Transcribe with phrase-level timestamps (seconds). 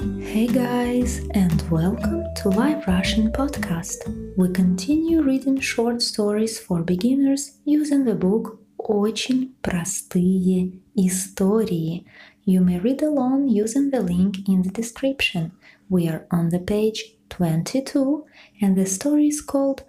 [0.00, 3.96] Hey guys, and welcome to Live Russian Podcast.
[4.36, 12.06] We continue reading short stories for beginners using the book Очень простые истории.
[12.44, 15.52] You may read along using the link in the description.
[15.90, 18.24] We are on the page 22,
[18.62, 19.84] and the story is called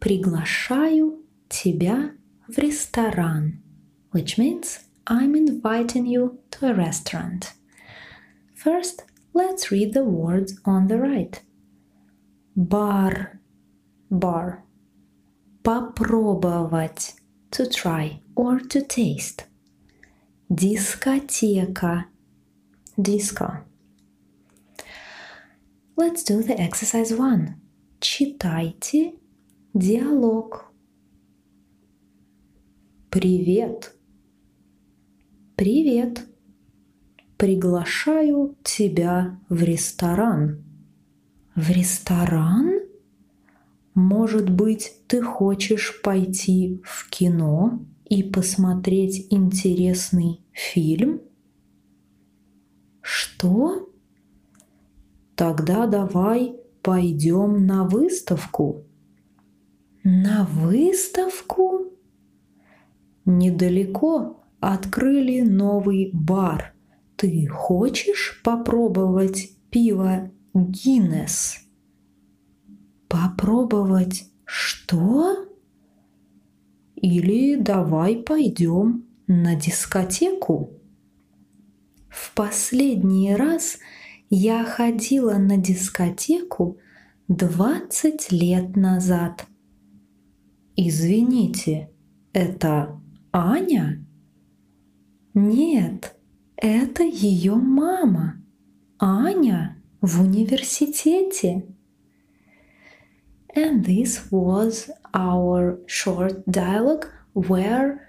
[0.00, 1.18] Приглашаю
[1.48, 2.12] тебя
[2.48, 3.58] в ресторан,
[4.12, 7.52] which means I'm inviting you to a restaurant.
[8.54, 11.41] First, let's read the words on the right.
[12.55, 13.39] Бар,
[14.09, 14.63] bar.
[15.63, 17.13] Попробовать,
[17.51, 19.45] to try or to taste.
[20.49, 22.05] Дискотека,
[22.99, 23.63] disco.
[25.95, 27.55] Let's do the exercise one.
[27.99, 29.13] Читайте
[29.73, 30.73] диалог.
[33.11, 33.93] Привет.
[35.55, 36.30] Привет.
[37.41, 40.63] Приглашаю тебя в ресторан.
[41.55, 42.81] В ресторан?
[43.95, 51.21] Может быть, ты хочешь пойти в кино и посмотреть интересный фильм?
[53.01, 53.89] Что?
[55.33, 58.83] Тогда давай пойдем на выставку.
[60.03, 61.91] На выставку?
[63.25, 66.70] Недалеко открыли новый бар.
[67.21, 71.59] Ты хочешь попробовать пиво Гиннес?
[73.07, 75.47] Попробовать что?
[76.95, 80.71] Или давай пойдем на дискотеку?
[82.09, 83.77] В последний раз
[84.31, 86.79] я ходила на дискотеку
[87.27, 89.45] 20 лет назад.
[90.75, 91.91] Извините,
[92.33, 92.99] это
[93.31, 94.03] Аня?
[95.35, 96.17] Нет,
[96.60, 98.42] это ее мама.
[98.98, 101.66] Аня в университете.
[103.54, 108.06] And this was our short dialogue where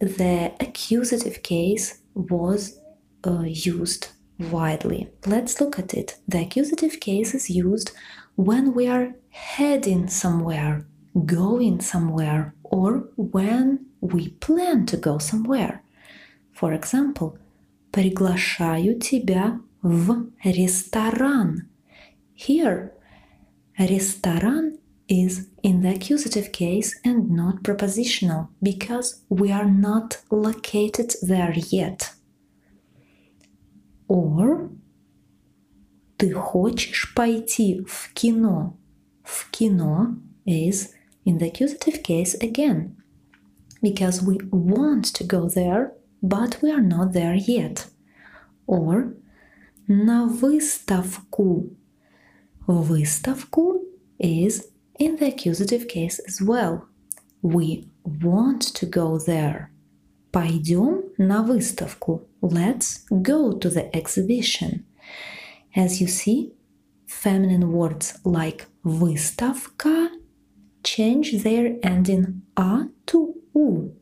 [0.00, 2.78] the accusative case was
[3.26, 5.08] uh, used widely.
[5.26, 6.16] Let's look at it.
[6.26, 7.92] The accusative case is used
[8.36, 10.86] when we are heading somewhere,
[11.26, 15.82] going somewhere, or when we plan to go somewhere.
[16.52, 17.38] For example,
[17.94, 21.68] приглашаю тебя в ресторан.
[22.36, 22.92] Here,
[23.78, 24.78] ресторан
[25.08, 32.12] is in the accusative case and not prepositional because we are not located there yet.
[34.08, 34.70] Or
[36.16, 38.76] ты хочешь пойти в кино?
[39.22, 40.16] В кино
[40.46, 40.90] is
[41.24, 42.96] in the accusative case again
[43.82, 45.92] because we want to go there
[46.24, 47.86] but we are not there yet.
[48.66, 49.14] Or
[49.88, 51.76] на выставку.
[52.66, 53.80] Выставку
[54.18, 56.86] is in the accusative case as well.
[57.42, 59.70] We want to go there.
[60.32, 62.28] Пойдем на выставку.
[62.40, 64.84] Let's go to the exhibition.
[65.74, 66.52] As you see,
[67.06, 70.08] feminine words like выставка
[70.82, 73.92] change their ending a to u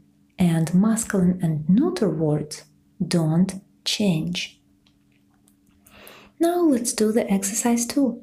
[0.43, 2.63] and masculine and neuter words
[2.99, 4.59] don't change.
[6.39, 8.21] Now let's do the exercise 2.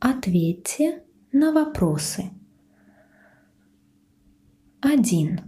[0.00, 1.02] Ответьте
[1.32, 2.30] на вопросы.
[4.82, 5.40] 1.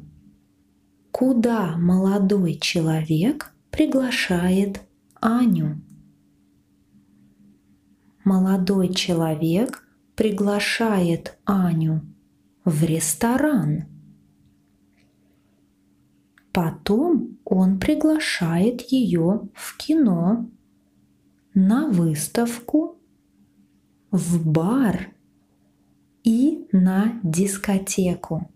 [1.10, 4.80] Куда молодой человек приглашает
[5.20, 5.80] Аню?
[8.24, 9.82] Молодой человек
[10.14, 12.02] приглашает Аню
[12.64, 13.97] в ресторан.
[17.50, 20.50] Он приглашает ее в кино,
[21.54, 23.00] на выставку,
[24.10, 25.08] в бар
[26.24, 28.50] и на дискотеку.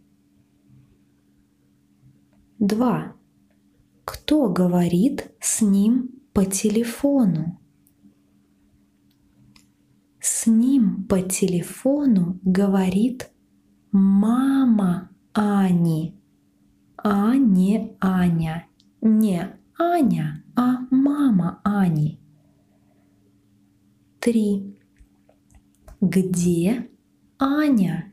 [2.59, 3.17] 2.
[4.05, 7.59] Кто говорит с ним по телефону?
[10.21, 13.31] С ним по телефону говорит
[13.91, 16.23] мама Ани
[17.03, 18.67] а не Аня.
[19.05, 22.21] Не Аня, а мама Ани.
[24.21, 24.77] Три.
[26.01, 26.89] Где
[27.37, 28.13] Аня?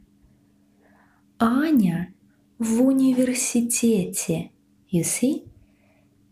[1.38, 2.12] Аня
[2.58, 4.50] в университете.
[4.92, 5.48] You see?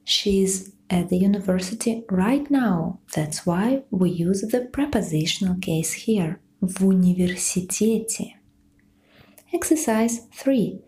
[0.04, 2.98] She's at the university right now.
[3.14, 6.40] That's why we use the prepositional case here.
[6.62, 8.40] В университете.
[9.54, 10.82] Exercise 3.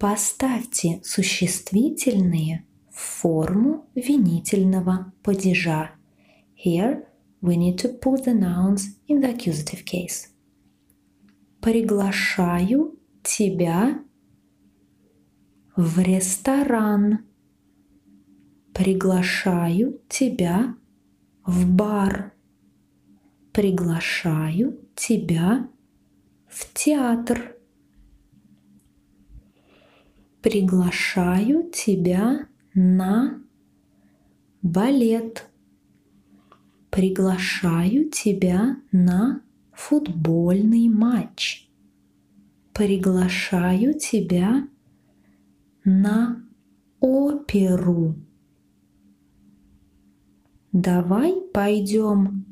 [0.00, 2.64] Поставьте существительные
[2.98, 5.90] форму винительного падежа.
[6.56, 7.04] Here,
[7.40, 10.26] we need to put the nouns in the accusative case.
[11.60, 14.02] Приглашаю тебя
[15.76, 17.20] в ресторан.
[18.74, 20.74] Приглашаю тебя
[21.46, 22.32] в бар.
[23.52, 25.68] Приглашаю тебя
[26.48, 27.56] в театр.
[30.42, 32.48] Приглашаю тебя
[32.80, 33.42] на
[34.62, 35.50] балет.
[36.90, 39.42] Приглашаю тебя на
[39.72, 41.68] футбольный матч.
[42.72, 44.68] Приглашаю тебя
[45.84, 46.40] на
[47.00, 48.14] оперу.
[50.70, 52.44] Давай пойдем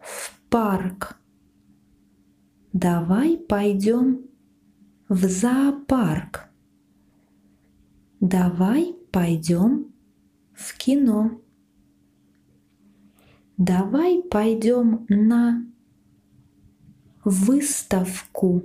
[0.00, 1.16] в парк.
[2.72, 4.22] Давай пойдем
[5.08, 6.48] в зоопарк.
[8.18, 9.92] Давай пойдем
[10.54, 11.40] в кино.
[13.56, 15.64] Давай пойдем на
[17.24, 18.64] выставку.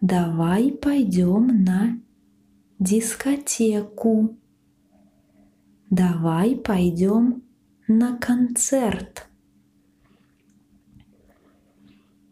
[0.00, 2.00] Давай пойдем на
[2.78, 4.38] дискотеку.
[5.90, 7.42] Давай пойдем
[7.86, 9.28] на концерт.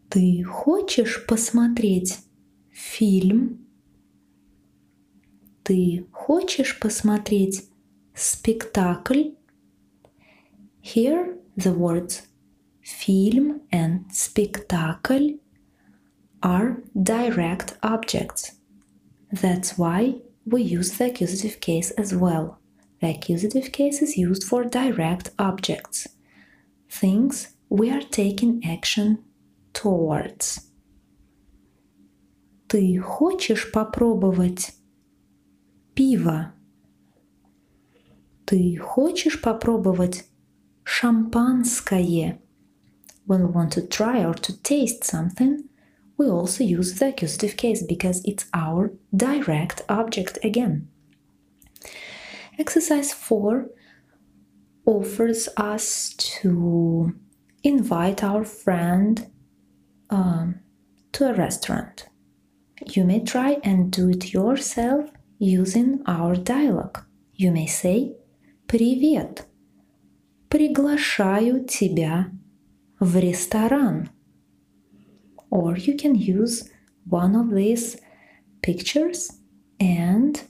[0.09, 2.19] Ты хочешь посмотреть
[2.71, 3.60] фильм?
[5.62, 7.68] Ты хочешь посмотреть
[8.14, 9.34] спектакль?
[10.82, 12.22] Here the words
[12.82, 15.38] film and spectacle
[16.42, 18.52] are direct objects.
[19.32, 22.58] That's why we use the accusative case as well.
[23.00, 26.06] The accusative case is used for direct objects,
[26.88, 29.18] things we are taking action
[29.74, 30.60] towards.
[32.68, 34.72] Ты хочешь попробовать
[35.94, 36.52] пиво?
[38.44, 40.24] Ты хочешь попробовать
[40.84, 42.40] шампанское?
[43.26, 45.64] When we want to try or to taste something,
[46.16, 50.88] we also use the accusative case because it's our direct object again.
[52.58, 53.68] Exercise 4
[54.86, 57.12] offers us to
[57.62, 59.26] invite our friend
[60.08, 60.60] um,
[61.12, 62.08] to a restaurant.
[62.86, 67.04] You may try and do it yourself using our dialogue.
[67.34, 68.16] You may say
[68.66, 69.46] «Привет!
[70.48, 72.30] Приглашаю тебя
[72.98, 74.08] в ресторан».
[75.50, 76.68] Or you can use
[77.08, 77.96] one of these
[78.62, 79.30] pictures
[79.78, 80.40] and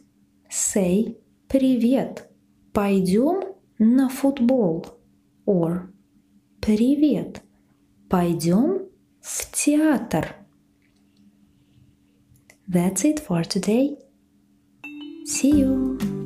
[0.49, 1.17] say
[1.49, 2.31] «Привет!
[2.73, 4.87] Пойдем на футбол?»
[5.45, 5.93] Or
[6.61, 7.43] «Привет!
[8.09, 8.89] Пойдем
[9.21, 10.35] в театр?»
[12.69, 13.97] That's it for today.
[15.32, 16.21] See you!